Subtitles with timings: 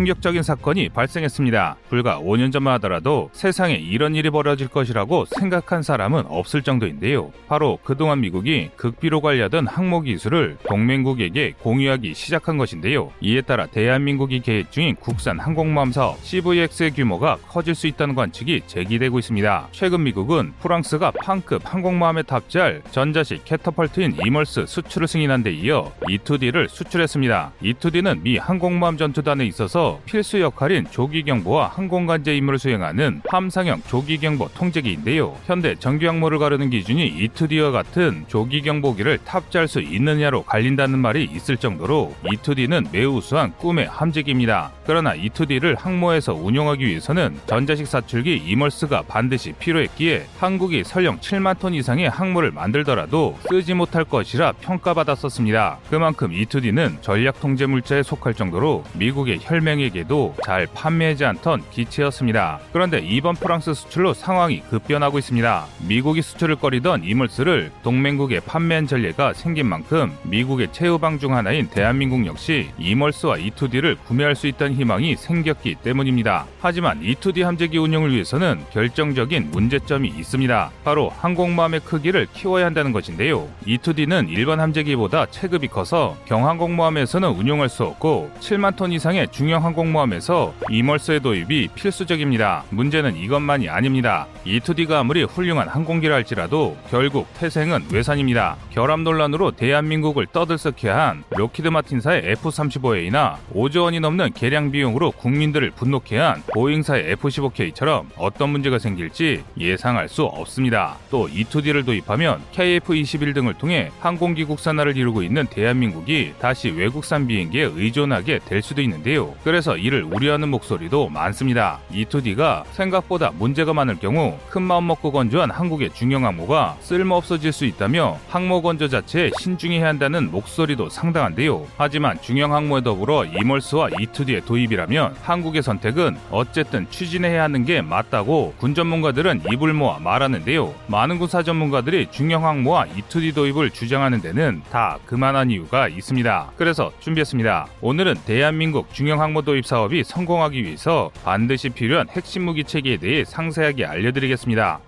[0.00, 1.76] 충격적인 사건이 발생했습니다.
[1.90, 7.32] 불과 5년 전만 하더라도 세상에 이런 일이 벌어질 것이라고 생각한 사람은 없을 정도인데요.
[7.46, 13.12] 바로 그동안 미국이 극비로 관리하던 항모 기술을 동맹국에게 공유하기 시작한 것인데요.
[13.20, 19.18] 이에 따라 대한민국이 계획 중인 국산 항공모함 사업 CVX의 규모가 커질 수 있다는 관측이 제기되고
[19.18, 19.68] 있습니다.
[19.72, 27.52] 최근 미국은 프랑스가 팡급 항공모함에 탑재할 전자식 캐터펄트인 EMALS 수출을 승인한 데 이어 E2D를 수출했습니다.
[27.62, 35.36] E2D는 미 항공모함 전투단에 있어서 필수 역할인 조기경보와 항공관제 임무를 수행하는 함상형 조기경보 통제기인데요.
[35.46, 42.92] 현대 정규항모를 가르는 기준이 E2D와 같은 조기경보기를 탑재할 수 있느냐로 갈린다는 말이 있을 정도로 E2D는
[42.92, 44.70] 매우 우수한 꿈의 함재기입니다.
[44.86, 52.08] 그러나 E2D를 항모에서 운용하기 위해서는 전자식 사출기 이멀스가 반드시 필요했기에 한국이 설령 7만 톤 이상의
[52.08, 55.78] 항모를 만들더라도 쓰지 못할 것이라 평가받았었습니다.
[55.90, 62.60] 그만큼 E2D는 전략 통제 물자에 속할 정도로 미국의 혈맹 에게도 잘 판매하지 않던 기체였습니다.
[62.72, 65.66] 그런데 이번 프랑스 수출로 상황이 급변하고 있습니다.
[65.88, 72.70] 미국이 수출을 꺼리던 이물스를 동맹국에 판매한 전례가 생긴 만큼 미국의 최후방 중 하나인 대한민국 역시
[72.78, 76.46] 이멀스와 E2D를 구매할 수 있다는 희망이 생겼기 때문입니다.
[76.60, 80.70] 하지만 E2D 함재기 운영을 위해서는 결정적인 문제점이 있습니다.
[80.84, 83.48] 바로 항공모함의 크기를 키워야 한다는 것인데요.
[83.66, 91.20] E2D는 일반 함재기보다 체급이 커서 경항공모함에서는 운용할 수 없고 7만 톤 이상의 중형 항공모함에서 EMALS의
[91.20, 92.64] 도입이 필수적입니다.
[92.70, 94.26] 문제는 이것만이 아닙니다.
[94.44, 98.56] E2D가 아무리 훌륭한 항공기라 할지라도 결국 태생은 외산입니다.
[98.70, 106.18] 결함 논란으로 대한민국을 떠들썩하게 한 록히드 마틴사의 F-35A나 5조 원이 넘는 개량 비용으로 국민들을 분노케
[106.18, 110.96] 한 보잉사의 F-15K처럼 어떤 문제가 생길지 예상할 수 없습니다.
[111.10, 118.40] 또 E2D를 도입하면 KF-21 등을 통해 항공기 국산화를 이루고 있는 대한민국이 다시 외국산 비행기에 의존하게
[118.44, 119.34] 될 수도 있는데요.
[119.50, 121.80] 그래서 이를 우려하는 목소리도 많습니다.
[121.90, 128.16] E2D가 생각보다 문제가 많을 경우 큰 마음 먹고 건조한 한국의 중형 항모가 쓸모없어질 수 있다며
[128.28, 131.66] 항모 건조 자체에 신중해야 한다는 목소리도 상당한데요.
[131.76, 138.76] 하지만 중형 항모에 더불어 이멀스와 E2D의 도입이라면 한국의 선택은 어쨌든 추진해야 하는 게 맞다고 군
[138.76, 140.72] 전문가들은 입을 모아 말하는데요.
[140.86, 146.52] 많은 군사 전문가들이 중형 항모와 E2D 도입을 주장하는 데는 다 그만한 이유가 있습니다.
[146.56, 147.66] 그래서 준비했습니다.
[147.80, 153.84] 오늘은 대한민국 중형 항모 도입 사업이 성공하기 위해서 반드시 필요한 핵심 무기 체계에 대해 상세하게
[153.86, 154.80] 알려드리겠습니다.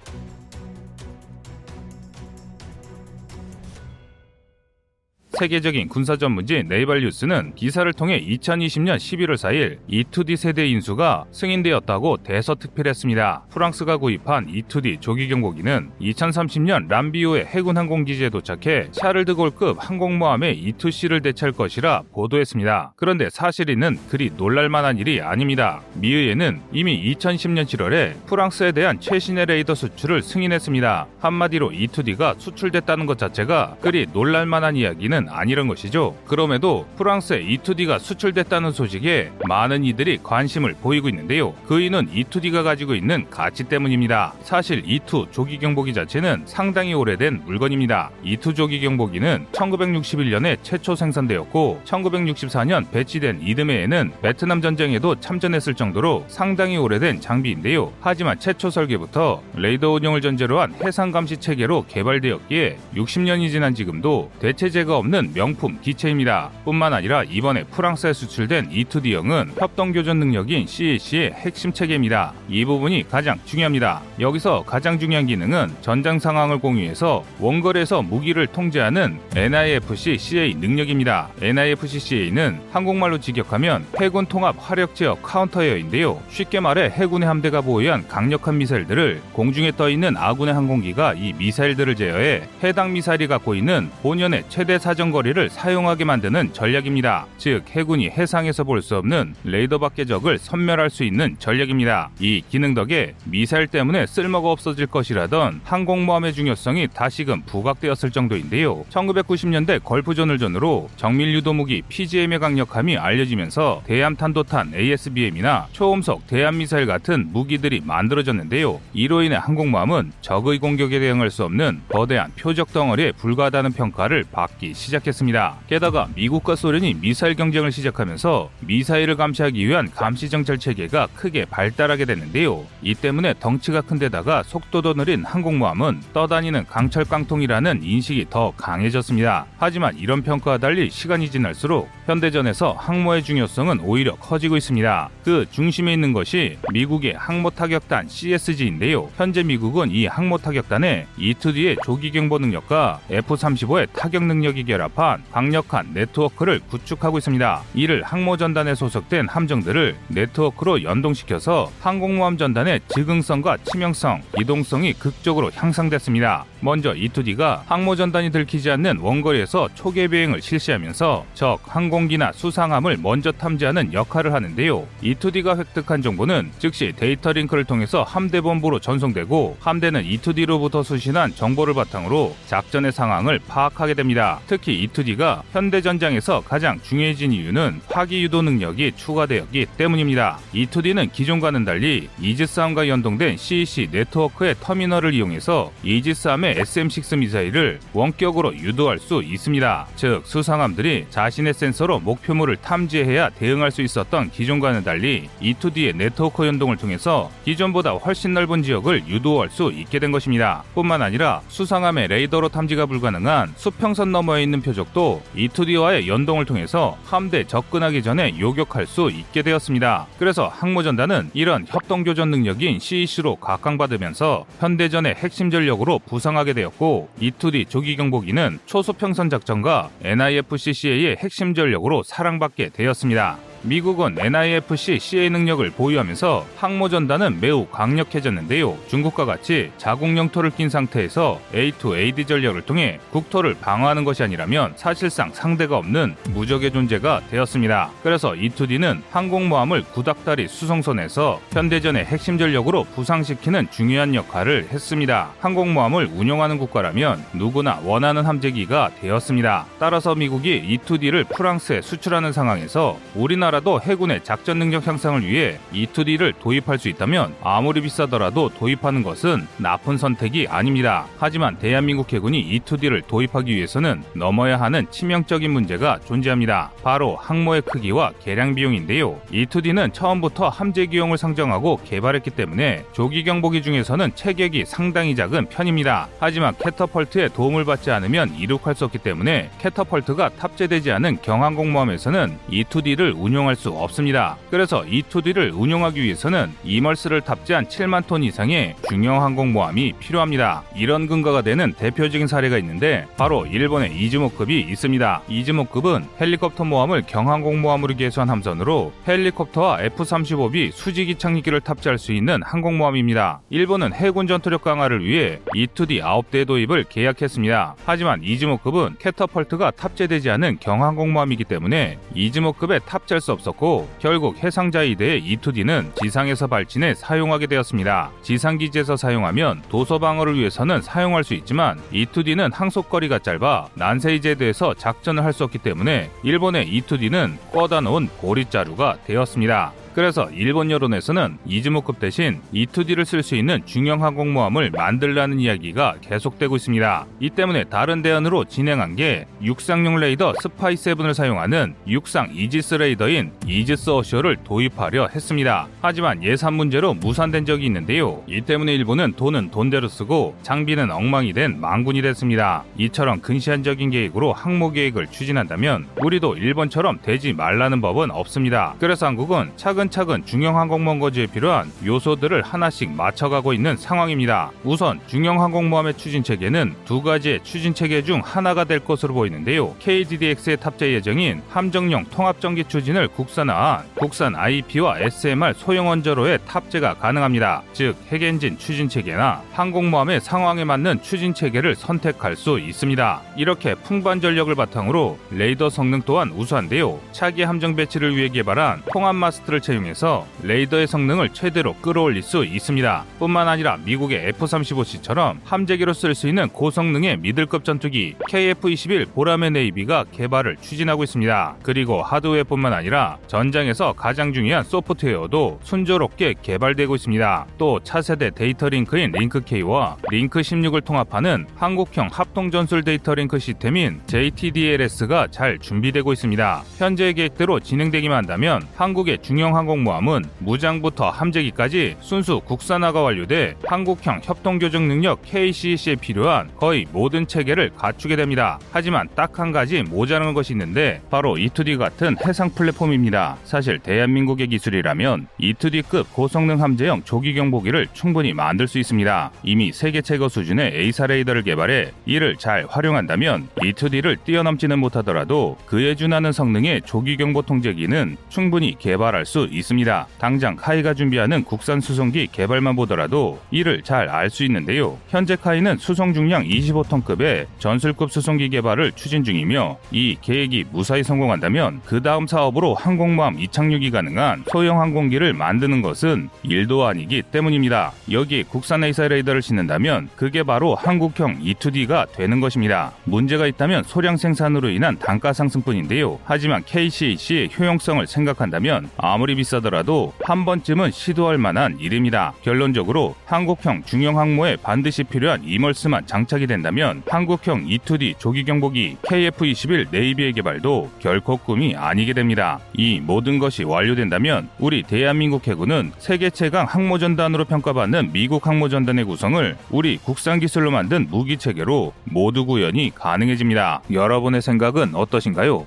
[5.39, 13.47] 세계적인 군사 전문지 네이발 뉴스는 기사를 통해 2020년 11월 4일 E2D 세대 인수가 승인되었다고 대서특필했습니다.
[13.51, 22.03] 프랑스가 구입한 E2D 조기 경보기는 2030년 람비오의 해군 항공기지에 도착해 샤를드골급 항공모함의 E2C를 대체할 것이라
[22.13, 22.93] 보도했습니다.
[22.97, 25.81] 그런데 사실 이는 그리 놀랄만한 일이 아닙니다.
[25.95, 31.07] 미의회는 이미 2010년 7월에 프랑스에 대한 최신의 레이더 수출을 승인했습니다.
[31.21, 36.17] 한마디로 E2D가 수출됐다는 것 자체가 그리 놀랄만한 이야기는 아니란 것이죠.
[36.27, 41.55] 그럼에도 프랑스에 E2D가 수출됐다는 소식에 많은 이들이 관심을 보이고 있는데요.
[41.67, 44.35] 그 이유는 E2D가 가지고 있는 가치 때문입니다.
[44.43, 48.11] 사실 E2 조기 경보기 자체는 상당히 오래된 물건입니다.
[48.25, 57.21] E2 조기 경보기는 1961년에 최초 생산되었고 1964년 배치된 이듬해에는 베트남 전쟁에도 참전했을 정도로 상당히 오래된
[57.21, 57.93] 장비인데요.
[58.01, 64.97] 하지만 최초 설계부터 레이더 운영을 전제로 한 해상 감시 체계로 개발되었기에 60년이 지난 지금도 대체제가
[64.97, 66.51] 없는 없는 명품 기체입니다.
[66.65, 72.33] 뿐만 아니라 이번에 프랑스에 수출된 E2D형은 협동 교전 능력인 CEC의 핵심 체계입니다.
[72.49, 74.01] 이 부분이 가장 중요합니다.
[74.19, 81.29] 여기서 가장 중요한 기능은 전장 상황을 공유해서 원거리에서 무기를 통제하는 NIFC-CA 능력입니다.
[81.41, 86.21] NIFC-CA는 한국말로 직역하면 해군 통합 화력 제어 counter air인데요.
[86.31, 92.43] 쉽게 말해 해군의 함대가 보유한 강력한 미사일들을 공중에 떠 있는 아군의 항공기가 이 미사일들을 제어해
[92.65, 97.27] 해당 미사일이 갖고 있는 본연의 최대 사정 사정거리를 사용하게 만드는 전략입니다.
[97.39, 102.11] 즉 해군이 해상에서 볼 수 없는 레이더 밖의 적을 선멸할 수 있는 전략입니다.
[102.19, 108.83] 이 기능 덕에 미사일 때문에 쓸모가 없어질 것이라던 항공모함의 중요성이 다시금 부각되었을 정도인데요.
[108.91, 117.29] 1990년대 걸프존을 전후로 정밀 유도무기 PGM의 강력함이 알려지면서 대함 탄도탄 ASBM이나 초음속 대함 미사일 같은
[117.33, 118.81] 무기들이 만들어졌는데요.
[118.95, 124.92] 이로 인해 항공모함은 적의 공격에 대응할 수 없는 거대한 표적 덩어리에 불과하다는 평가를 받기 시작합니다.
[124.93, 125.57] 시작했습니다.
[125.69, 132.65] 게다가 미국과 소련이 미사일 경쟁을 시작하면서 미사일을 감시하기 위한 감시 정찰 체계가 크게 발달하게 됐는데요.
[132.83, 139.47] 이 때문에 덩치가 큰 데다가 속도도 느린 항공모함은 떠다니는 강철 깡통이라는 인식이 더 강해졌습니다.
[139.59, 145.11] 하지만 이런 평가와 달리 시간이 지날수록 현대전에서 항모의 중요성은 오히려 커지고 있습니다.
[145.25, 149.09] 그 중심에 있는 것이 미국의 항모 타격단 CSG인데요.
[149.17, 155.89] 현재 미국은 이 항모 타격단에 E-2D의 조기 경보 능력과 F-35의 타격 능력이 결합 한 강력한
[155.93, 157.63] 네트워크를 구축하고 있습니다.
[157.75, 166.45] 이를 항모 전단에 소속된 함정들을 네트워크로 연동시켜서 항공모함 전단의 즉응성과 치명성, 이동성이 극적으로 향상됐습니다.
[166.61, 173.93] 먼저 E-2D가 항모 전단이 들키지 않는 원거리에서 초계 비행을 실시하면서 적 항공기나 수상함을 먼저 탐지하는
[173.93, 174.87] 역할을 하는데요.
[175.03, 182.37] E-2D가 획득한 정보는 즉시 데이터 링크를 통해서 함대 본부로 전송되고 함대는 E-2D로부터 수신한 정보를 바탕으로
[182.47, 184.41] 작전의 상황을 파악하게 됩니다.
[184.73, 190.39] 특히 E-2D가 현대 전장에서 가장 중요해진 이유는 파기 유도 능력이 추가되었기 때문입니다.
[190.55, 199.23] E-2D는 기존과는 달리 이지스함과 연동된 CEC 네트워크의 터미널을 이용해서 이지스함의 SM-6 미사일을 원격으로 유도할 수
[199.23, 199.87] 있습니다.
[199.97, 207.31] 즉 수상함들이 자신의 센서로 목표물을 탐지해야 대응할 수 있었던 기존과는 달리 E2D의 네트워크 연동을 통해서
[207.45, 210.65] 기존보다 훨씬 넓은 지역을 유도할 수 있게 된 것입니다.
[210.75, 218.03] 뿐만 아니라 수상함의 레이더로 탐지가 불가능한 수평선 너머에 있는 표적도 E2D와의 연동을 통해서 함대 접근하기
[218.03, 220.07] 전에 요격할 수 있게 되었습니다.
[220.19, 228.61] 그래서 항모전단은 이런 협동교전 능력인 CEC로 각광받으면서 현대전의 핵심 전력으로 부상하게 되었고 E2D 조기 경보기는
[228.67, 233.52] 초수평선 작전과 NIFCCA의 핵심 전력으로 사랑받게 되었습니다.
[233.63, 238.77] 미국은 NIFC CA 능력을 보유하면서 항모 전단은 매우 강력해졌는데요.
[238.89, 245.77] 중국과 같이 자국 영토를 낀 상태에서 A2AD 전략을 통해 국토를 방어하는 것이 아니라면 사실상 상대가
[245.77, 247.91] 없는 무적의 존재가 되었습니다.
[248.03, 255.31] 그래서 E2D는 항공모함을 구닥다리 수송선에서 현대전의 핵심 전력으로 부상시키는 중요한 역할을 했습니다.
[255.41, 259.67] 항공모함을 운용하는 국가라면 누구나 원하는 함재기가 되었습니다.
[259.79, 266.33] 따라서 미국이 E2D를 프랑스에 수출하는 상황에서 우리나라 우리 나라도 해군의 작전 능력 향상을 위해 E2D를
[266.41, 271.07] 도입할 수 있다면 아무리 비싸더라도 도입하는 것은 나쁜 선택이 아닙니다.
[271.19, 276.71] 하지만 대한민국 해군이 E2D를 도입하기 위해서는 넘어야 하는 치명적인 문제가 존재합니다.
[276.83, 279.21] 바로 항모의 크기와 개량 비용인데요.
[279.31, 286.09] E2D는 처음부터 함재 기용을 상정하고 개발했기 때문에 조기 경보기 중에서는 체격이 상당히 작은 편입니다.
[286.19, 293.42] 하지만 캐터펄트의 도움을 받지 않으면 이륙할 수 없기 때문에 캐터펄트가 탑재되지 않은 경항공모함에서는 E2D를 운용
[293.43, 294.37] 운용할 수 없습니다.
[294.51, 300.63] 그래서 E2D를 운용하기 위해서는 EMALS를 탑재한 7만 톤 이상의 중형 항공모함이 필요합니다.
[300.77, 305.23] 이런 근거가 되는 대표적인 사례가 있는데 바로 일본의 이즈모급이 있습니다.
[305.29, 313.41] 이즈모급은 헬리콥터 모함을 경항공모함으로 개수한 함선으로 헬리콥터와 F-35B 수직 이착륙기를 탑재할 수 있는 항공모함입니다.
[313.51, 317.77] 일본은 해군 전투력 강화를 위해 E2D 9대 도입을 계약했습니다.
[317.85, 326.47] 하지만 이즈모급은 캐터펄트가 탑재되지 않은 경항공모함이기 때문에 이즈모급에 탑재할 수 없었고 결국 해상자위대의 E2D는 지상에서
[326.47, 328.11] 발진해 사용하게 되었습니다.
[328.23, 335.45] 지상기지에서 사용하면 도서 방어를 위해서는 사용할 수 있지만 E2D는 항속거리가 짧아 난세이제도에서 작전을 할 수
[335.45, 339.73] 없기 때문에 일본의 E2D는 꿔다 놓은 보릿자루가 되었습니다.
[339.95, 347.07] 그래서 일본 여론에서는 이즈모급 대신 E2D를 쓸 수 있는 중형 항공모함을 만들라는 이야기가 계속되고 있습니다.
[347.21, 354.39] 이 때문에 다른 대안으로 진행한 게 육상용 레이더 SPY-7을 사용하는 육상 이지스 레이더인 이지스 Ashore를
[354.45, 355.69] 도입하려 했습니다.
[355.83, 358.23] 하지만 예산 문제로 무산된 적이 있는데요.
[358.27, 362.65] 이 때문에 일본은 돈은 돈대로 쓰고 장비는 엉망이 된 망군이 됐습니다.
[362.79, 368.75] 이처럼 근시안적인 계획으로 항모 계획을 추진한다면 우리도 일본처럼 되지 말라는 법은 없습니다.
[368.79, 374.51] 그래서 한국은 차근 차근차근 중형 항공모함 건조에 필요한 요소들을 하나씩 맞춰가고 있는 상황입니다.
[374.65, 379.75] 우선 중형 항공모함의 추진 체계는 두 가지의 추진 체계 중 하나가 될 것으로 보이는데요.
[379.79, 387.63] KDDX에 탑재 예정인 함정용 통합전기 추진을 국산화한 국산 IP와 SMR 소형 원자로의 탑재가 가능합니다.
[387.73, 393.23] 즉 핵엔진 추진 체계나 항공모함의 상황에 맞는 추진 체계를 선택할 수 있습니다.
[393.37, 397.01] 이렇게 풍부한 전력을 바탕으로 레이더 성능 또한 우수한데요.
[397.13, 403.05] 차기 함정 배치를 위해 개발한 통합 마스트를 채용해서 레이더의 성능을 최대로 끌어올릴 수 있습니다.
[403.19, 410.57] 뿐만 아니라 미국의 F-35C처럼 함재기로 쓸 수 있는 고성능의 미들급 전투기 KF-21 보라매 Navy가 개발을
[410.61, 411.57] 추진하고 있습니다.
[411.63, 417.47] 그리고 하드웨어뿐만 아니라 전장에서 가장 중요한 소프트웨어도 순조롭게 개발되고 있습니다.
[417.59, 425.59] 또 차세대 데이터 링크인 링크K와 링크16을 통합하는 한국형 합동 전술 데이터 링크 시스템인 JTDLS가 잘
[425.59, 426.63] 준비되고 있습니다.
[426.79, 435.23] 현재의 계획대로 진행되기만 한다면 한국의 중형 항공모함은 무장부터 함재기까지 순수 국산화가 완료돼 한국형 협동교전 능력
[435.23, 438.59] KCEC에 필요한 거의 모든 체계를 갖추게 됩니다.
[438.71, 443.37] 하지만 딱 한 가지 모자라는 것이 있는데 바로 E2D 같은 해상 플랫폼입니다.
[443.45, 449.31] 사실 대한민국의 기술이라면 E2D급 고성능 함재형 조기 경보기를 충분히 만들 수 있습니다.
[449.43, 456.31] 이미 세계 최고 수준의 A사 레이더를 개발해 이를 잘 활용한다면 E2D를 뛰어넘지는 못하더라도 그에 준하는
[456.31, 460.07] 성능의 조기 경보 통제기는 충분히 개발할 수 있습니다.
[460.19, 464.99] 당장 카이가 준비하는 국산 수송기 개발만 보더라도 이를 잘 알 수 있는데요.
[465.09, 472.03] 현재 카이는 수송 중량 25톤급의 전술급 수송기 개발을 추진 중이며 이 계획이 무사히 성공한다면 그
[472.03, 477.93] 다음 사업으로 항공모함 이착륙이 가능한 소형 항공기를 만드는 것은 일도 아니기 때문입니다.
[478.11, 482.93] 여기에 국산 A사 레이더를 싣는다면 그게 바로 한국형 E2D가 되는 것입니다.
[483.05, 486.19] 문제가 있다면 소량 생산으로 인한 단가 상승뿐인데요.
[486.25, 492.33] 하지만 KCAC의 효용성을 생각한다면 아무리 비싸더라도 한 번쯤은 시도할 만한 일입니다.
[492.43, 500.33] 결론적으로 한국형 중형 항모에 반드시 필요한 이멀스만 장착이 된다면 한국형 E2D 조기 경보기 KF-21 네이비의
[500.35, 502.61] 개발도 결코 꿈이 아니게 됩니다.
[502.75, 509.97] 이 모든 것이 완료된다면 우리 대한민국 해군은 세계 최강 항모전단으로 평가받는 미국 항모전단의 구성을 우리
[509.99, 513.83] 국산 기술로 만든 무기 체계로 모두 구현이 가능해집니다.
[513.91, 515.67] 여러분의 생각은 어떠신가요?